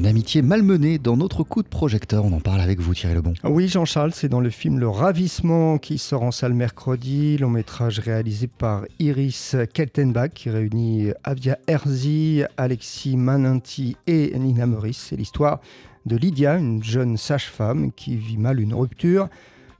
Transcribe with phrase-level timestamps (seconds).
[0.00, 2.24] Une amitié malmenée dans notre coup de projecteur.
[2.24, 3.34] On en parle avec vous, Thierry Lebon.
[3.44, 7.36] Oui, Jean-Charles, c'est dans le film Le Ravissement qui sort en salle mercredi.
[7.36, 15.08] Long métrage réalisé par Iris Keltenbach qui réunit Avia Herzi, Alexis Mananti et Nina Meurice.
[15.10, 15.60] C'est l'histoire
[16.06, 19.28] de Lydia, une jeune sage-femme qui vit mal une rupture.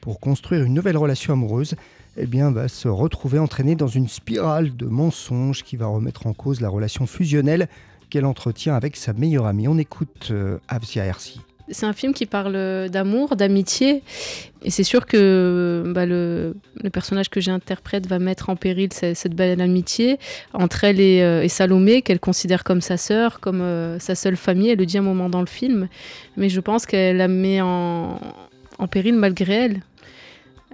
[0.00, 1.74] Pour construire une nouvelle relation amoureuse,
[2.16, 6.32] eh bien, va se retrouver entraînée dans une spirale de mensonges qui va remettre en
[6.32, 7.68] cause la relation fusionnelle
[8.10, 9.68] qu'elle entretient avec sa meilleure amie.
[9.68, 11.04] On écoute euh, Avsia.
[11.68, 14.02] C'est un film qui parle d'amour, d'amitié.
[14.62, 16.54] Et c'est sûr que bah, le,
[16.92, 20.18] personnage que j'interprète va mettre en péril cette, belle amitié
[20.54, 24.70] entre elle et, euh, Salomé, qu'elle considère comme sa sœur, comme euh, sa seule famille.
[24.70, 25.88] Elle le dit un moment dans le film.
[26.36, 28.18] Mais je pense qu'elle la met en,
[28.90, 29.80] péril malgré elle.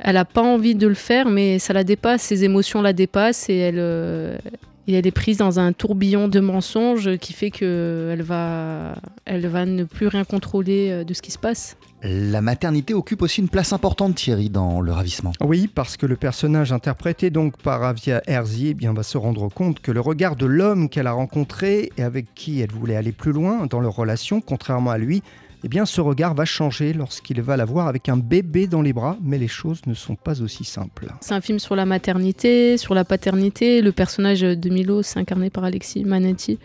[0.02, 3.48] Elle n'a pas envie de le faire, mais ça la dépasse, ses émotions la dépassent
[3.48, 4.56] et elle, euh, et
[4.88, 9.84] elle est prise dans un tourbillon de mensonges qui fait qu'elle va, elle va ne
[9.84, 11.76] plus rien contrôler euh, de ce qui se passe.
[12.04, 15.32] La maternité occupe aussi une place importante, Thierry, dans le ravissement.
[15.40, 19.48] Oui, parce que le personnage interprété donc par Avia Herzi eh bien, va se rendre
[19.48, 23.12] compte que le regard de l'homme qu'elle a rencontré et avec qui elle voulait aller
[23.12, 25.22] plus loin dans leur relation, contrairement à lui,
[25.64, 28.92] eh bien ce regard va changer lorsqu'il va la voir avec un bébé dans les
[28.92, 31.06] bras, mais les choses ne sont pas aussi simples.
[31.20, 33.80] C'est un film sur la maternité, sur la paternité.
[33.80, 36.58] Le personnage de Milo, incarné par Alexis Manetti,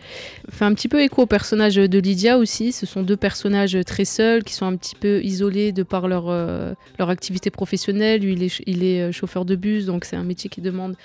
[0.50, 2.72] fait un petit peu écho au personnage de Lydia aussi.
[2.72, 6.28] Ce sont deux personnages très seuls, qui sont un petit peu isolés de par leur,
[6.28, 8.22] euh, leur activité professionnelle.
[8.22, 10.96] Lui, il est, il est euh, chauffeur de bus, donc c'est un métier qui demande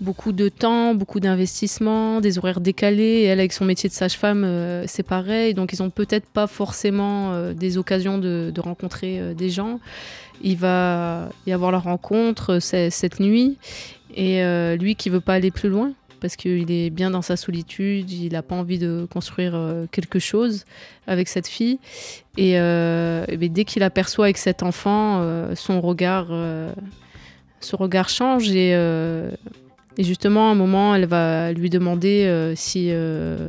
[0.00, 3.02] beaucoup de temps, beaucoup d'investissement, des horaires décalés.
[3.02, 5.54] Et elle, avec son métier de sage-femme, euh, c'est pareil.
[5.54, 9.80] Donc, ils n'ont peut-être pas forcément euh, des occasions de, rencontrer euh, des gens.
[10.42, 13.58] Il va y avoir la rencontre cette nuit.
[14.16, 14.42] Et
[14.76, 18.32] lui qui veut pas aller plus loin, parce qu'il est bien dans sa solitude, il
[18.32, 19.54] n'a pas envie de construire
[19.92, 20.64] quelque chose
[21.06, 21.78] avec cette fille.
[22.38, 25.22] Et, dès qu'il aperçoit avec cet enfant,
[25.54, 26.28] son regard,
[27.60, 28.74] son regard change et
[29.98, 33.48] et justement, à un moment, elle va lui demander euh, si euh,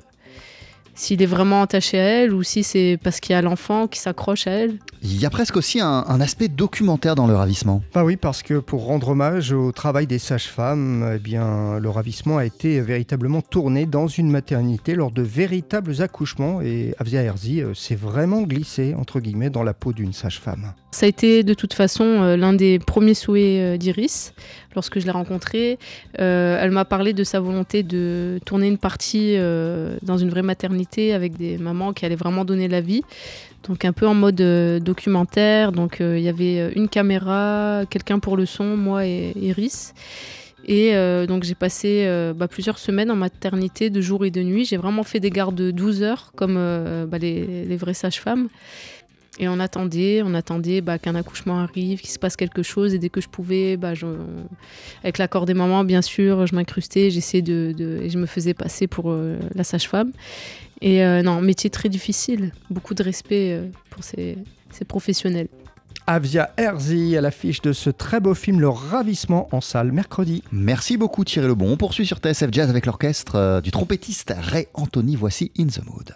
[0.95, 3.99] s'il est vraiment attaché à elle ou si c'est parce qu'il y a l'enfant qui
[3.99, 4.77] s'accroche à elle.
[5.03, 7.81] Il y a presque aussi un, aspect documentaire dans le ravissement.
[7.95, 12.37] Bah oui, parce que pour rendre hommage au travail des sages-femmes, eh bien, le ravissement
[12.37, 17.73] a été véritablement tourné dans une maternité lors de véritables accouchements et Avzia Herzi euh,
[17.73, 20.73] s'est vraiment glissé entre guillemets dans la peau d'une sage-femme.
[20.91, 24.33] Ça a été de toute façon euh, l'un des premiers souhaits euh, d'Iris
[24.75, 25.79] lorsque je l'ai rencontrée.
[26.13, 29.35] elle m'a parlé de sa volonté de tourner une partie
[30.01, 30.80] dans une vraie maternité
[31.13, 33.03] avec des mamans qui allaient vraiment donner la vie
[33.67, 35.71] donc un peu en mode euh, documentaire.
[35.71, 39.93] Donc euh, il y avait euh, une caméra, quelqu'un pour le son, moi et Iris.
[40.67, 40.93] Et
[41.25, 44.63] donc j'ai passé bah, plusieurs semaines en maternité de jour et de nuit.
[44.63, 48.47] J'ai vraiment fait des gardes de 12 heures comme bah, les, vraies sages-femmes.
[49.39, 52.93] Et on attendait, on attendait bah, qu'un accouchement arrive, qu'il se passe quelque chose.
[52.93, 53.75] Et dès que je pouvais,
[55.03, 59.11] avec l'accord des mamans, bien sûr, je m'incrustais, j'essayais de, je me faisais passer pour
[59.55, 60.11] la sage-femme.
[60.81, 62.51] Et euh, non, métier très difficile.
[62.69, 64.37] Beaucoup de respect euh, pour ces,
[64.87, 65.47] professionnels.
[66.07, 70.43] Avia Herzi à l'affiche de ce très beau film Le Ravissement en salle mercredi.
[70.51, 71.71] Merci beaucoup Thierry Lebon.
[71.71, 75.15] On poursuit sur TSF Jazz avec l'orchestre euh, du trompettiste Ray Anthony.
[75.15, 76.09] Voici In the Mood.